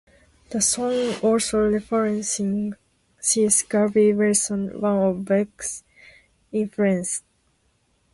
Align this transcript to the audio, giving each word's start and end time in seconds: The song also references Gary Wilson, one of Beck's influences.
The 0.49 0.61
song 0.61 1.13
also 1.21 1.69
references 1.69 3.63
Gary 3.69 4.13
Wilson, 4.15 4.81
one 4.81 4.95
of 4.97 5.25
Beck's 5.25 5.83
influences. 6.51 7.21